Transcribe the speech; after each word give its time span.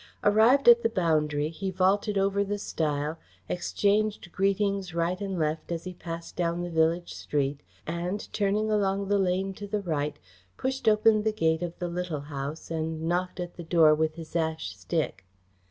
Arrived 0.23 0.67
at 0.67 0.81
the 0.81 0.89
boundary 0.89 1.49
he 1.49 1.69
vaulted 1.69 2.17
over 2.17 2.43
the 2.43 2.57
stile, 2.57 3.19
exchanged 3.47 4.31
greetings 4.31 4.95
right 4.95 5.21
and 5.21 5.37
left 5.37 5.71
as 5.71 5.83
he 5.83 5.93
passed 5.93 6.35
down 6.35 6.63
the 6.63 6.71
village 6.71 7.13
street, 7.13 7.61
and, 7.85 8.27
turning 8.33 8.71
along 8.71 9.09
the 9.09 9.19
lane 9.19 9.53
to 9.53 9.67
the 9.67 9.83
right, 9.83 10.17
pushed 10.57 10.87
open 10.87 11.21
the 11.21 11.31
gate 11.31 11.61
of 11.61 11.77
the 11.77 11.87
Little 11.87 12.21
House 12.21 12.71
and 12.71 13.03
knocked 13.03 13.39
at 13.39 13.57
the 13.57 13.63
door 13.63 13.93
with 13.93 14.15
his 14.15 14.35
ash 14.35 14.75
stick. 14.75 15.23